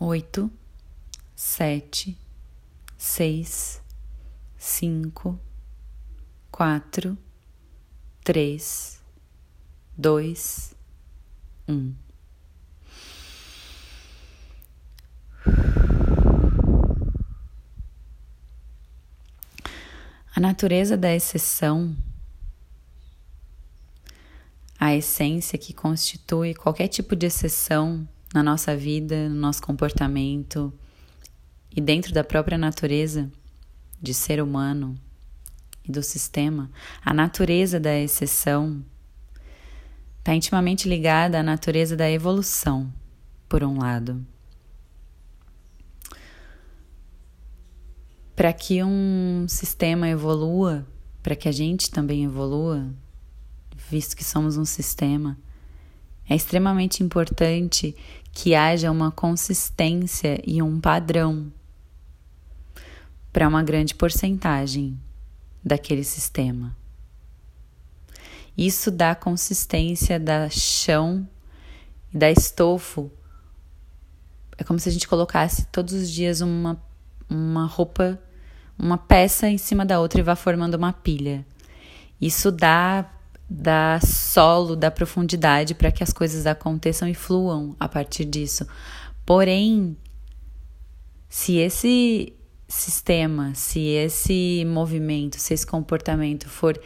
oito, 0.00 0.50
sete, 1.34 2.16
seis, 2.96 3.82
cinco, 4.56 5.38
quatro, 6.52 7.18
três, 8.22 9.02
dois, 9.96 10.74
um. 11.66 11.92
A 20.34 20.40
natureza 20.40 20.96
da 20.96 21.12
exceção, 21.12 21.96
a 24.78 24.94
essência 24.94 25.58
que 25.58 25.72
constitui 25.72 26.54
qualquer 26.54 26.86
tipo 26.86 27.16
de 27.16 27.26
exceção 27.26 28.08
na 28.32 28.42
nossa 28.42 28.76
vida, 28.76 29.28
no 29.28 29.34
nosso 29.34 29.62
comportamento 29.62 30.72
e 31.74 31.80
dentro 31.80 32.12
da 32.12 32.22
própria 32.22 32.58
natureza 32.58 33.30
de 34.00 34.12
ser 34.14 34.42
humano 34.42 34.94
e 35.84 35.90
do 35.90 36.02
sistema, 36.02 36.70
a 37.04 37.14
natureza 37.14 37.80
da 37.80 37.96
exceção 37.98 38.84
está 40.18 40.34
intimamente 40.34 40.88
ligada 40.88 41.40
à 41.40 41.42
natureza 41.42 41.96
da 41.96 42.10
evolução, 42.10 42.92
por 43.48 43.64
um 43.64 43.78
lado. 43.78 44.24
Para 48.36 48.52
que 48.52 48.84
um 48.84 49.46
sistema 49.48 50.08
evolua, 50.08 50.86
para 51.22 51.34
que 51.34 51.48
a 51.48 51.52
gente 51.52 51.90
também 51.90 52.24
evolua, 52.24 52.86
visto 53.90 54.14
que 54.14 54.22
somos 54.22 54.56
um 54.56 54.64
sistema, 54.64 55.36
é 56.28 56.36
extremamente 56.36 57.02
importante 57.02 57.96
que 58.32 58.54
haja 58.54 58.90
uma 58.90 59.10
consistência 59.10 60.40
e 60.46 60.62
um 60.62 60.80
padrão 60.80 61.52
para 63.32 63.48
uma 63.48 63.62
grande 63.62 63.94
porcentagem 63.94 64.98
daquele 65.62 66.04
sistema. 66.04 66.76
Isso 68.56 68.90
dá 68.90 69.14
consistência 69.14 70.18
da 70.18 70.48
chão 70.50 71.28
e 72.12 72.18
da 72.18 72.30
estofo. 72.30 73.10
É 74.56 74.64
como 74.64 74.80
se 74.80 74.88
a 74.88 74.92
gente 74.92 75.06
colocasse 75.06 75.66
todos 75.66 75.94
os 75.94 76.10
dias 76.10 76.40
uma, 76.40 76.80
uma 77.30 77.66
roupa, 77.66 78.18
uma 78.76 78.98
peça 78.98 79.48
em 79.48 79.58
cima 79.58 79.86
da 79.86 80.00
outra 80.00 80.20
e 80.20 80.24
vá 80.24 80.34
formando 80.34 80.74
uma 80.74 80.92
pilha. 80.92 81.46
Isso 82.20 82.50
dá 82.50 83.08
da 83.48 83.98
solo, 84.04 84.76
da 84.76 84.90
profundidade 84.90 85.74
para 85.74 85.90
que 85.90 86.02
as 86.02 86.12
coisas 86.12 86.46
aconteçam 86.46 87.08
e 87.08 87.14
fluam 87.14 87.74
a 87.80 87.88
partir 87.88 88.26
disso. 88.26 88.66
Porém, 89.24 89.96
se 91.28 91.56
esse 91.56 92.34
sistema, 92.66 93.54
se 93.54 93.80
esse 93.80 94.64
movimento, 94.66 95.38
se 95.38 95.54
esse 95.54 95.66
comportamento 95.66 96.48
for 96.48 96.78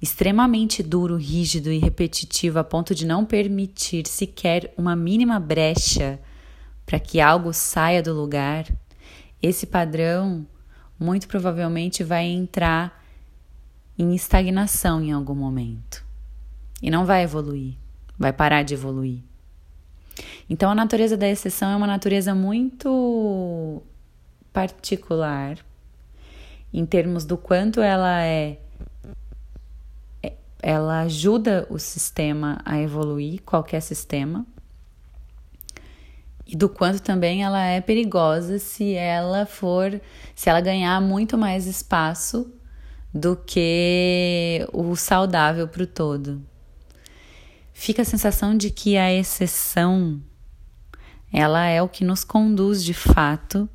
extremamente 0.00 0.82
duro, 0.82 1.16
rígido 1.16 1.70
e 1.70 1.78
repetitivo 1.78 2.58
a 2.58 2.64
ponto 2.64 2.94
de 2.94 3.06
não 3.06 3.24
permitir 3.24 4.06
sequer 4.06 4.72
uma 4.76 4.96
mínima 4.96 5.38
brecha 5.38 6.18
para 6.86 6.98
que 6.98 7.20
algo 7.20 7.52
saia 7.52 8.02
do 8.02 8.14
lugar, 8.14 8.66
esse 9.42 9.66
padrão 9.66 10.46
muito 10.98 11.28
provavelmente 11.28 12.02
vai 12.02 12.24
entrar 12.24 13.04
em 13.98 14.14
estagnação 14.14 15.02
em 15.02 15.12
algum 15.12 15.34
momento 15.34 16.05
e 16.82 16.90
não 16.90 17.04
vai 17.04 17.22
evoluir, 17.22 17.74
vai 18.18 18.32
parar 18.32 18.62
de 18.62 18.74
evoluir. 18.74 19.20
Então 20.48 20.70
a 20.70 20.74
natureza 20.74 21.16
da 21.16 21.28
exceção 21.28 21.70
é 21.70 21.76
uma 21.76 21.86
natureza 21.86 22.34
muito 22.34 23.82
particular 24.52 25.58
em 26.72 26.84
termos 26.86 27.24
do 27.24 27.36
quanto 27.36 27.80
ela 27.80 28.22
é, 28.22 28.58
é 30.22 30.32
ela 30.62 31.00
ajuda 31.02 31.66
o 31.70 31.78
sistema 31.78 32.58
a 32.64 32.78
evoluir, 32.80 33.42
qualquer 33.42 33.80
sistema, 33.80 34.46
e 36.46 36.56
do 36.56 36.68
quanto 36.68 37.02
também 37.02 37.42
ela 37.42 37.64
é 37.64 37.80
perigosa 37.80 38.58
se 38.58 38.94
ela 38.94 39.46
for, 39.46 40.00
se 40.34 40.48
ela 40.48 40.60
ganhar 40.60 41.00
muito 41.00 41.36
mais 41.36 41.66
espaço 41.66 42.52
do 43.12 43.36
que 43.36 44.66
o 44.72 44.94
saudável 44.94 45.66
para 45.66 45.82
o 45.82 45.86
todo 45.86 46.40
fica 47.76 48.00
a 48.00 48.06
sensação 48.06 48.56
de 48.56 48.70
que 48.70 48.96
a 48.96 49.12
exceção 49.12 50.20
ela 51.30 51.66
é 51.66 51.82
o 51.82 51.88
que 51.88 52.04
nos 52.04 52.24
conduz 52.24 52.82
de 52.82 52.94
fato 52.94 53.68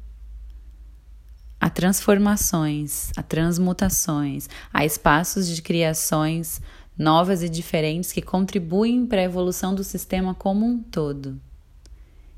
a 1.59 1.69
transformações, 1.69 3.11
a 3.15 3.21
transmutações, 3.21 4.49
a 4.73 4.83
espaços 4.83 5.47
de 5.47 5.61
criações 5.61 6.59
novas 6.97 7.43
e 7.43 7.47
diferentes 7.47 8.11
que 8.11 8.23
contribuem 8.23 9.05
para 9.05 9.21
a 9.21 9.25
evolução 9.25 9.75
do 9.75 9.83
sistema 9.83 10.33
como 10.33 10.65
um 10.65 10.79
todo. 10.81 11.39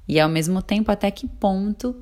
E 0.06 0.20
ao 0.20 0.28
mesmo 0.28 0.62
tempo, 0.62 0.92
até 0.92 1.10
que 1.10 1.26
ponto 1.26 1.96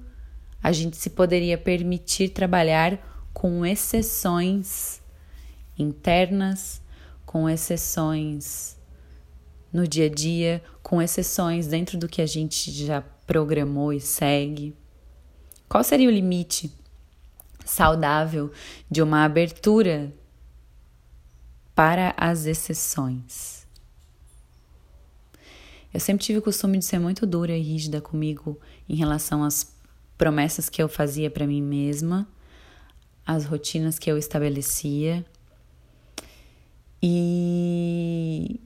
a 0.61 0.71
gente 0.71 0.97
se 0.97 1.11
poderia 1.11 1.57
permitir 1.57 2.29
trabalhar 2.29 2.97
com 3.31 3.63
exceções 3.63 4.99
internas, 5.77 6.81
com 7.27 7.47
exceções 7.47 8.80
no 9.71 9.87
dia 9.87 10.05
a 10.05 10.09
dia, 10.09 10.63
com 10.83 11.01
exceções 11.01 11.67
dentro 11.67 11.97
do 11.97 12.07
que 12.07 12.21
a 12.21 12.25
gente 12.25 12.71
já 12.71 13.01
programou 13.01 13.93
e 13.93 13.99
segue? 13.99 14.75
Qual 15.69 15.83
seria 15.83 16.09
o 16.09 16.11
limite 16.11 16.71
saudável 17.65 18.51
de 18.89 19.01
uma 19.01 19.23
abertura 19.23 20.13
para 21.73 22.13
as 22.17 22.45
exceções? 22.45 23.65
Eu 25.93 25.99
sempre 25.99 26.25
tive 26.25 26.39
o 26.39 26.41
costume 26.41 26.77
de 26.77 26.85
ser 26.85 26.99
muito 26.99 27.25
dura 27.25 27.55
e 27.55 27.61
rígida 27.61 27.99
comigo 27.99 28.59
em 28.87 28.95
relação 28.95 29.43
às 29.43 29.75
promessas 30.17 30.69
que 30.69 30.81
eu 30.81 30.87
fazia 30.87 31.29
para 31.29 31.47
mim 31.47 31.61
mesma, 31.61 32.27
às 33.25 33.45
rotinas 33.45 33.99
que 33.99 34.09
eu 34.09 34.17
estabelecia. 34.17 35.25
E 37.03 38.59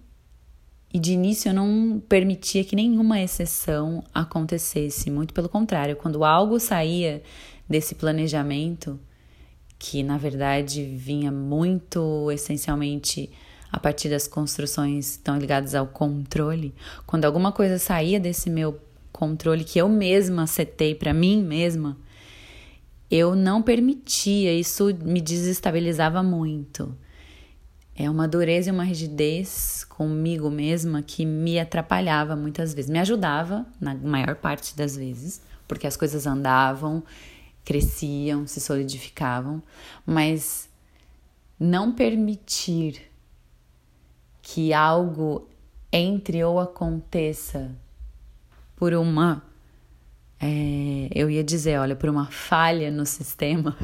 e 0.95 0.99
de 0.99 1.11
início 1.11 1.49
eu 1.49 1.53
não 1.53 2.01
permitia 2.07 2.63
que 2.63 2.73
nenhuma 2.73 3.19
exceção 3.19 4.01
acontecesse, 4.13 5.11
muito 5.11 5.33
pelo 5.33 5.49
contrário, 5.49 5.97
quando 5.97 6.23
algo 6.23 6.57
saía 6.57 7.21
desse 7.67 7.95
planejamento, 7.95 8.97
que 9.77 10.01
na 10.01 10.17
verdade 10.17 10.85
vinha 10.85 11.33
muito 11.33 12.31
essencialmente 12.31 13.29
a 13.69 13.77
partir 13.77 14.07
das 14.07 14.25
construções 14.25 15.17
tão 15.17 15.37
ligadas 15.37 15.75
ao 15.75 15.85
controle, 15.85 16.73
quando 17.05 17.25
alguma 17.25 17.51
coisa 17.51 17.77
saía 17.77 18.17
desse 18.17 18.49
meu 18.49 18.79
controle 19.11 19.65
que 19.65 19.77
eu 19.77 19.89
mesma 19.89 20.47
setei 20.47 20.95
para 20.95 21.13
mim 21.13 21.43
mesma, 21.43 21.97
eu 23.11 23.35
não 23.35 23.61
permitia, 23.61 24.53
isso 24.53 24.95
me 25.03 25.19
desestabilizava 25.19 26.23
muito. 26.23 26.97
É 27.97 28.09
uma 28.09 28.27
dureza 28.27 28.69
e 28.69 28.73
uma 28.73 28.83
rigidez 28.83 29.85
comigo 29.87 30.49
mesma 30.49 31.01
que 31.01 31.25
me 31.25 31.57
atrapalhava 31.57 32.35
muitas 32.35 32.73
vezes. 32.73 32.91
Me 32.91 32.99
ajudava, 32.99 33.65
na 33.79 33.95
maior 33.95 34.35
parte 34.35 34.75
das 34.75 34.97
vezes, 34.97 35.41
porque 35.65 35.87
as 35.87 35.95
coisas 35.95 36.27
andavam, 36.27 37.01
cresciam, 37.63 38.45
se 38.45 38.59
solidificavam, 38.59 39.63
mas 40.05 40.69
não 41.57 41.93
permitir 41.93 43.01
que 44.41 44.73
algo 44.73 45.47
entre 45.91 46.43
ou 46.43 46.59
aconteça 46.59 47.71
por 48.75 48.93
uma. 48.93 49.41
É, 50.37 51.07
eu 51.15 51.29
ia 51.29 51.43
dizer, 51.43 51.79
olha, 51.79 51.95
por 51.95 52.09
uma 52.09 52.25
falha 52.25 52.91
no 52.91 53.05
sistema. 53.05 53.75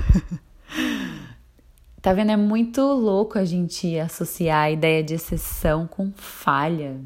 Tá 2.02 2.14
vendo? 2.14 2.32
É 2.32 2.38
muito 2.38 2.82
louco 2.82 3.38
a 3.38 3.46
gente 3.46 4.00
associar 4.00 4.64
a 4.64 4.72
ideia 4.72 5.04
de 5.04 5.14
exceção 5.14 5.86
com 5.86 6.12
falha. 6.16 7.00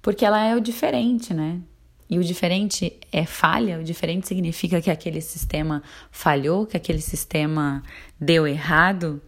Porque 0.00 0.24
ela 0.24 0.44
é 0.44 0.56
o 0.56 0.60
diferente, 0.60 1.32
né? 1.32 1.60
E 2.10 2.18
o 2.18 2.24
diferente 2.24 2.98
é 3.12 3.24
falha, 3.24 3.78
o 3.78 3.84
diferente 3.84 4.26
significa 4.26 4.82
que 4.82 4.90
aquele 4.90 5.20
sistema 5.20 5.82
falhou, 6.10 6.66
que 6.66 6.76
aquele 6.76 7.00
sistema 7.00 7.82
deu 8.20 8.46
errado. 8.46 9.22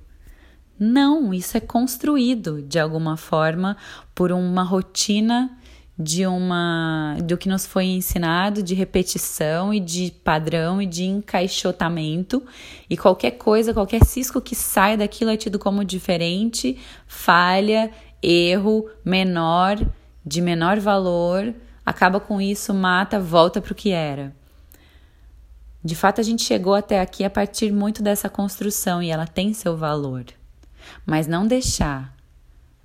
Não, 0.79 1.33
isso 1.33 1.57
é 1.57 1.61
construído 1.61 2.61
de 2.61 2.79
alguma 2.79 3.17
forma 3.17 3.77
por 4.15 4.33
uma 4.33 4.65
rotina 4.65 5.57
de 5.97 6.27
uma 6.27 7.17
do 7.23 7.39
que 7.39 7.49
nos 7.49 7.65
foi 7.65 7.85
ensinado 7.85 8.63
de 8.63 8.75
repetição 8.75 9.73
e 9.73 9.79
de 9.79 10.13
padrão 10.25 10.83
e 10.83 10.87
de 10.87 11.05
encaixotamento 11.05 12.43
e 12.91 12.97
qualquer 12.97 13.33
coisa, 13.33 13.73
qualquer 13.73 14.05
cisco 14.05 14.41
que 14.41 14.57
sai 14.57 14.97
daquilo 14.97 15.31
é 15.31 15.37
tido 15.37 15.59
como 15.59 15.85
diferente, 15.85 16.77
falha, 17.07 17.93
erro, 18.21 18.91
menor, 19.05 19.79
de 20.27 20.41
menor 20.41 20.81
valor, 20.81 21.55
acaba 21.87 22.19
com 22.19 22.41
isso, 22.41 22.75
mata, 22.75 23.21
volta 23.21 23.61
para 23.61 23.73
o 23.73 23.77
que 23.77 23.91
era. 23.91 24.35
De 25.85 25.95
fato, 25.95 26.21
a 26.21 26.25
gente 26.25 26.43
chegou 26.43 26.75
até 26.75 27.01
aqui 27.01 27.23
a 27.25 27.31
partir 27.31 27.71
muito 27.71 28.03
dessa 28.03 28.29
construção 28.29 29.03
e 29.03 29.11
ela 29.11 29.27
tem 29.27 29.53
seu 29.53 29.77
valor. 29.77 30.25
Mas 31.05 31.27
não 31.27 31.47
deixar, 31.47 32.17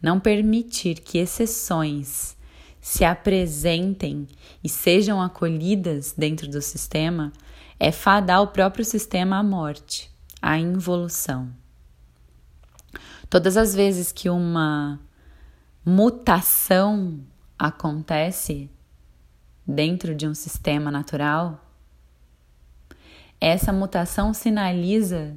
não 0.02 0.20
permitir 0.20 1.00
que 1.00 1.18
exceções 1.18 2.38
se 2.82 3.04
apresentem 3.04 4.28
e 4.64 4.70
sejam 4.70 5.22
acolhidas 5.22 6.14
dentro 6.18 6.48
do 6.48 6.62
sistema 6.62 7.34
é 7.80 7.92
fadar 7.92 8.42
o 8.42 8.48
próprio 8.48 8.84
sistema 8.84 9.38
à 9.38 9.44
morte, 9.44 10.12
à 10.42 10.58
involução. 10.58 11.50
Todas 13.30 13.58
as 13.58 13.76
vezes 13.76 14.12
que 14.12 14.30
uma 14.30 15.00
mutação 15.86 17.20
acontece 17.58 18.70
dentro 19.66 20.16
de 20.16 20.28
um 20.28 20.34
sistema 20.34 20.90
natural, 20.90 21.64
essa 23.40 23.72
mutação 23.72 24.34
sinaliza 24.34 25.36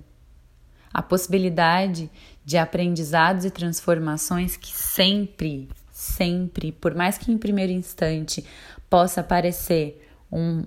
a 0.92 1.02
possibilidade 1.02 2.10
de 2.44 2.58
aprendizados 2.58 3.44
e 3.44 3.50
transformações 3.50 4.56
que 4.56 4.72
sempre, 4.72 5.68
sempre, 6.02 6.72
por 6.72 6.94
mais 6.94 7.16
que 7.16 7.30
em 7.30 7.38
primeiro 7.38 7.72
instante 7.72 8.44
possa 8.90 9.22
parecer 9.22 10.06
um 10.30 10.64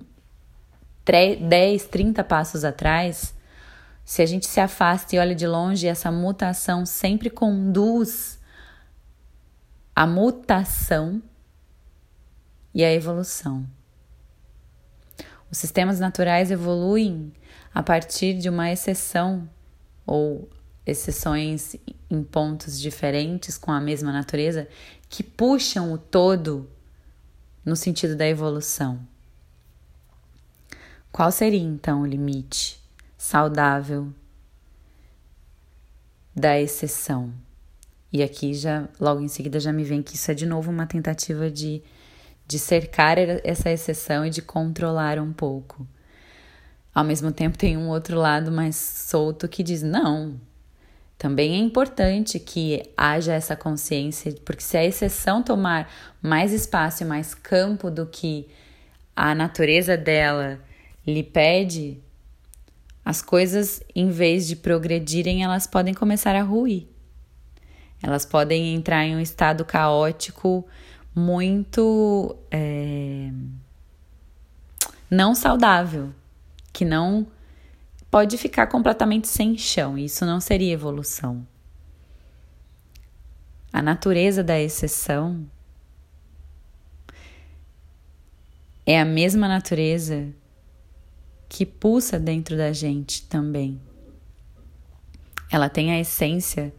10, 1.04 1.84
30 1.84 2.24
passos 2.24 2.64
atrás, 2.64 3.34
se 4.04 4.22
a 4.22 4.26
gente 4.26 4.46
se 4.46 4.58
afasta 4.60 5.14
e 5.14 5.18
olha 5.18 5.34
de 5.34 5.46
longe, 5.46 5.86
essa 5.86 6.10
mutação 6.10 6.86
sempre 6.86 7.28
conduz 7.28 8.40
a 9.94 10.06
mutação 10.06 11.22
e 12.74 12.84
a 12.84 12.92
evolução. 12.92 13.66
Os 15.50 15.58
sistemas 15.58 16.00
naturais 16.00 16.50
evoluem 16.50 17.32
a 17.74 17.82
partir 17.82 18.34
de 18.34 18.48
uma 18.48 18.70
exceção 18.70 19.48
ou 20.06 20.48
exceções 20.86 21.76
em 22.08 22.22
pontos 22.22 22.80
diferentes 22.80 23.58
com 23.58 23.72
a 23.72 23.80
mesma 23.80 24.12
natureza 24.12 24.68
que 25.08 25.22
puxam 25.22 25.92
o 25.92 25.98
todo 25.98 26.70
no 27.64 27.74
sentido 27.74 28.14
da 28.14 28.26
evolução. 28.26 29.00
Qual 31.10 31.32
seria 31.32 31.60
então 31.60 32.02
o 32.02 32.06
limite 32.06 32.80
saudável 33.18 34.12
da 36.34 36.60
exceção? 36.60 37.32
E 38.12 38.22
aqui 38.22 38.54
já 38.54 38.88
logo 39.00 39.20
em 39.20 39.28
seguida 39.28 39.58
já 39.58 39.72
me 39.72 39.82
vem 39.82 40.02
que 40.02 40.14
isso 40.14 40.30
é 40.30 40.34
de 40.34 40.46
novo 40.46 40.70
uma 40.70 40.86
tentativa 40.86 41.50
de 41.50 41.82
de 42.46 42.58
cercar 42.58 43.18
essa 43.18 43.70
exceção 43.70 44.24
e 44.24 44.30
de 44.30 44.40
controlar 44.40 45.18
um 45.18 45.32
pouco. 45.32 45.86
Ao 46.94 47.04
mesmo 47.04 47.32
tempo, 47.32 47.58
tem 47.58 47.76
um 47.76 47.88
outro 47.88 48.16
lado 48.16 48.52
mais 48.52 48.76
solto 48.76 49.48
que 49.48 49.62
diz: 49.62 49.82
não, 49.82 50.40
também 51.18 51.54
é 51.54 51.58
importante 51.58 52.38
que 52.38 52.82
haja 52.96 53.32
essa 53.32 53.56
consciência, 53.56 54.34
porque 54.44 54.62
se 54.62 54.76
a 54.76 54.84
exceção 54.84 55.42
tomar 55.42 55.90
mais 56.20 56.52
espaço 56.52 57.02
e 57.02 57.06
mais 57.06 57.34
campo 57.34 57.90
do 57.90 58.06
que 58.06 58.48
a 59.14 59.34
natureza 59.34 59.96
dela 59.96 60.60
lhe 61.06 61.22
pede, 61.22 61.98
as 63.02 63.22
coisas, 63.22 63.82
em 63.94 64.10
vez 64.10 64.46
de 64.46 64.56
progredirem, 64.56 65.42
elas 65.42 65.66
podem 65.66 65.94
começar 65.94 66.34
a 66.34 66.42
ruir. 66.42 66.86
Elas 68.02 68.26
podem 68.26 68.74
entrar 68.74 69.04
em 69.04 69.16
um 69.16 69.20
estado 69.20 69.64
caótico 69.64 70.66
muito 71.14 72.36
é, 72.50 73.30
não 75.10 75.34
saudável 75.34 76.12
que 76.72 76.84
não 76.84 77.26
pode 78.10 78.38
ficar 78.38 78.66
completamente 78.66 79.28
sem 79.28 79.56
chão. 79.58 79.98
Isso 79.98 80.24
não 80.24 80.40
seria 80.40 80.72
evolução. 80.72 81.46
A 83.72 83.82
natureza 83.82 84.42
da 84.42 84.58
exceção 84.58 85.46
é 88.86 89.00
a 89.00 89.04
mesma 89.04 89.48
natureza 89.48 90.28
que 91.48 91.66
pulsa 91.66 92.18
dentro 92.18 92.56
da 92.56 92.72
gente 92.72 93.22
também. 93.24 93.80
Ela 95.50 95.68
tem 95.68 95.92
a 95.92 96.00
essência 96.00 96.72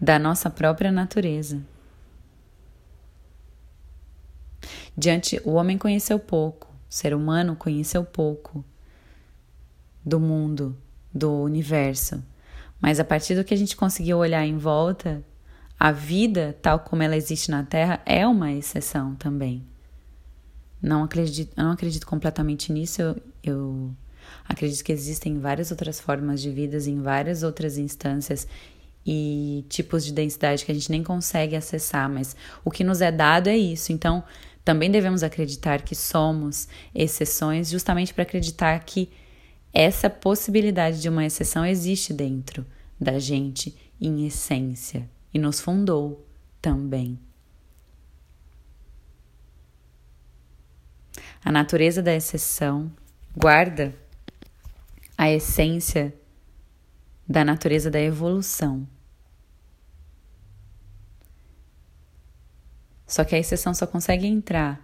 da 0.00 0.18
nossa 0.18 0.48
própria 0.48 0.90
natureza. 0.90 1.62
Diante, 4.96 5.40
o 5.44 5.52
homem 5.52 5.78
conheceu 5.78 6.18
pouco, 6.18 6.68
o 6.68 6.92
ser 6.92 7.14
humano 7.14 7.56
conheceu 7.56 8.04
pouco 8.04 8.64
do 10.04 10.18
mundo, 10.20 10.76
do 11.12 11.32
universo. 11.42 12.22
Mas 12.80 12.98
a 12.98 13.04
partir 13.04 13.34
do 13.34 13.44
que 13.44 13.54
a 13.54 13.56
gente 13.56 13.76
conseguiu 13.76 14.18
olhar 14.18 14.44
em 14.44 14.56
volta, 14.56 15.24
a 15.78 15.92
vida, 15.92 16.56
tal 16.60 16.80
como 16.80 17.02
ela 17.02 17.16
existe 17.16 17.50
na 17.50 17.62
Terra, 17.62 18.00
é 18.06 18.26
uma 18.26 18.52
exceção 18.52 19.14
também. 19.14 19.64
Não 20.80 21.04
acredito, 21.04 21.52
não 21.56 21.70
acredito 21.70 22.06
completamente 22.06 22.72
nisso. 22.72 23.00
Eu, 23.00 23.16
eu 23.44 23.90
acredito 24.48 24.82
que 24.82 24.92
existem 24.92 25.38
várias 25.38 25.70
outras 25.70 26.00
formas 26.00 26.40
de 26.40 26.50
vidas 26.50 26.86
em 26.86 27.00
várias 27.00 27.42
outras 27.42 27.78
instâncias 27.78 28.46
e 29.06 29.64
tipos 29.68 30.04
de 30.04 30.12
densidade 30.12 30.64
que 30.64 30.72
a 30.72 30.74
gente 30.74 30.90
nem 30.90 31.02
consegue 31.02 31.56
acessar, 31.56 32.08
mas 32.08 32.36
o 32.64 32.70
que 32.70 32.84
nos 32.84 33.00
é 33.00 33.10
dado 33.10 33.48
é 33.48 33.56
isso. 33.56 33.92
Então, 33.92 34.22
também 34.64 34.90
devemos 34.90 35.22
acreditar 35.22 35.82
que 35.82 35.94
somos 35.94 36.68
exceções, 36.94 37.70
justamente 37.70 38.14
para 38.14 38.22
acreditar 38.22 38.78
que 38.84 39.10
essa 39.72 40.10
possibilidade 40.10 41.00
de 41.00 41.08
uma 41.08 41.24
exceção 41.24 41.64
existe 41.64 42.12
dentro 42.12 42.66
da 43.00 43.18
gente 43.18 43.74
em 44.00 44.26
essência 44.26 45.08
e 45.32 45.38
nos 45.38 45.60
fundou 45.60 46.26
também. 46.60 47.18
A 51.44 51.50
natureza 51.50 52.02
da 52.02 52.14
exceção 52.14 52.92
guarda 53.36 53.94
a 55.16 55.30
essência 55.30 56.14
da 57.26 57.44
natureza 57.44 57.90
da 57.90 58.00
evolução. 58.00 58.86
Só 63.06 63.24
que 63.24 63.34
a 63.34 63.38
exceção 63.38 63.74
só 63.74 63.86
consegue 63.86 64.26
entrar 64.26 64.80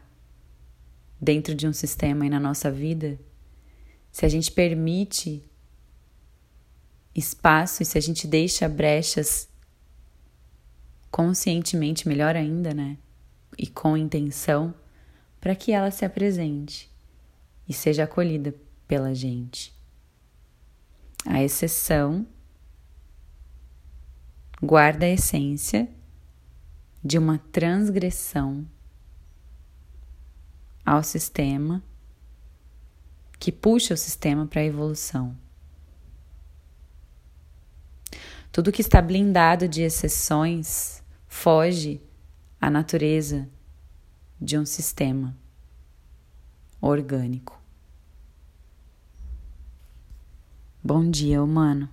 dentro 1.20 1.54
de 1.54 1.66
um 1.66 1.72
sistema 1.72 2.26
e 2.26 2.30
na 2.30 2.40
nossa 2.40 2.70
vida 2.70 3.18
se 4.10 4.24
a 4.24 4.28
gente 4.28 4.50
permite 4.50 5.44
espaço 7.14 7.82
e 7.82 7.86
se 7.86 7.98
a 7.98 8.00
gente 8.00 8.26
deixa 8.26 8.68
brechas 8.68 9.48
conscientemente, 11.10 12.06
melhor 12.06 12.36
ainda, 12.36 12.72
né? 12.72 12.96
E 13.56 13.66
com 13.66 13.96
intenção, 13.96 14.74
para 15.40 15.54
que 15.54 15.72
ela 15.72 15.90
se 15.90 16.04
apresente 16.04 16.90
e 17.68 17.72
seja 17.72 18.04
acolhida 18.04 18.54
pela 18.86 19.14
gente. 19.14 19.74
A 21.26 21.42
exceção 21.42 22.26
guarda 24.62 25.06
a 25.06 25.10
essência 25.10 25.88
de 27.04 27.18
uma 27.18 27.38
transgressão 27.38 28.66
ao 30.84 31.02
sistema 31.02 31.82
que 33.38 33.52
puxa 33.52 33.94
o 33.94 33.96
sistema 33.96 34.46
para 34.46 34.60
a 34.60 34.64
evolução. 34.64 35.36
Tudo 38.50 38.72
que 38.72 38.80
está 38.80 39.00
blindado 39.00 39.68
de 39.68 39.82
exceções 39.82 41.02
foge 41.26 42.00
à 42.60 42.68
natureza 42.70 43.48
de 44.40 44.58
um 44.58 44.64
sistema 44.64 45.36
orgânico. 46.80 47.60
Bom 50.82 51.10
dia, 51.10 51.42
humano. 51.42 51.88